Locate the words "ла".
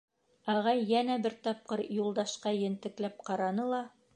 3.75-3.85